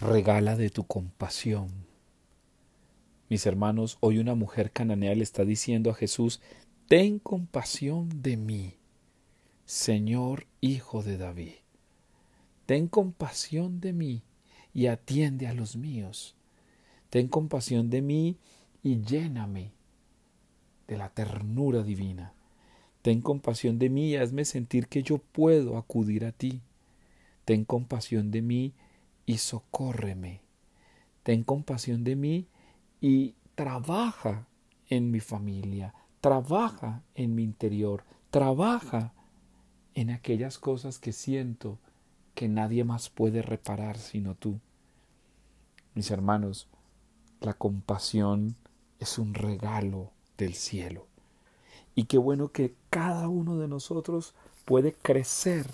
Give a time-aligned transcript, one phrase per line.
[0.00, 1.68] regala de tu compasión.
[3.28, 6.40] Mis hermanos, hoy una mujer cananea le está diciendo a Jesús,
[6.86, 8.74] ten compasión de mí,
[9.66, 11.54] Señor Hijo de David.
[12.66, 14.22] Ten compasión de mí
[14.72, 16.34] y atiende a los míos.
[17.10, 18.36] Ten compasión de mí
[18.82, 19.72] y lléname
[20.86, 22.32] de la ternura divina.
[23.02, 26.60] Ten compasión de mí y hazme sentir que yo puedo acudir a ti.
[27.44, 28.72] Ten compasión de mí
[29.36, 30.40] socórreme.
[31.22, 32.48] Ten compasión de mí
[33.00, 34.46] y trabaja
[34.88, 35.92] en mi familia,
[36.22, 39.12] trabaja en mi interior, trabaja
[39.94, 41.78] en aquellas cosas que siento
[42.34, 44.58] que nadie más puede reparar sino tú.
[45.94, 46.68] Mis hermanos,
[47.40, 48.56] la compasión
[48.98, 51.06] es un regalo del cielo.
[51.94, 55.66] Y qué bueno que cada uno de nosotros puede crecer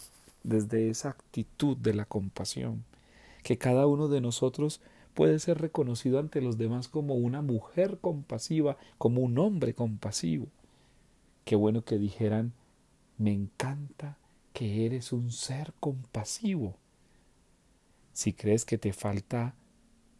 [0.42, 2.84] desde esa actitud de la compasión
[3.44, 4.80] que cada uno de nosotros
[5.12, 10.48] puede ser reconocido ante los demás como una mujer compasiva, como un hombre compasivo.
[11.44, 12.54] Qué bueno que dijeran,
[13.18, 14.18] me encanta
[14.54, 16.78] que eres un ser compasivo.
[18.14, 19.54] Si crees que te falta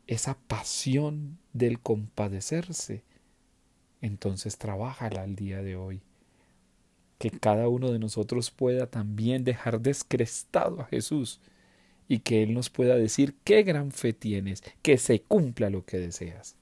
[0.07, 3.05] esa pasión del compadecerse,
[4.03, 6.03] entonces trabájala al día de hoy.
[7.17, 11.41] Que cada uno de nosotros pueda también dejar descrestado a Jesús
[12.09, 15.99] y que Él nos pueda decir qué gran fe tienes, que se cumpla lo que
[15.99, 16.57] deseas.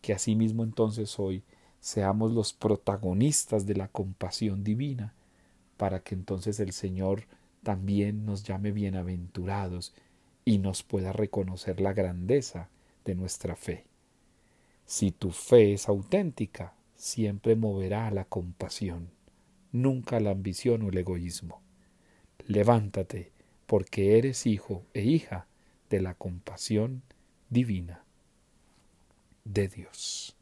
[0.00, 1.42] Que asimismo entonces hoy
[1.80, 5.14] seamos los protagonistas de la compasión divina,
[5.76, 7.24] para que entonces el Señor
[7.62, 9.94] también nos llame bienaventurados
[10.44, 12.68] y nos pueda reconocer la grandeza
[13.04, 13.84] de nuestra fe.
[14.84, 19.10] Si tu fe es auténtica, siempre moverá la compasión,
[19.72, 21.62] nunca la ambición o el egoísmo.
[22.46, 23.31] Levántate,
[23.72, 25.46] porque eres hijo e hija
[25.88, 27.02] de la compasión
[27.48, 28.04] divina
[29.44, 30.36] de Dios.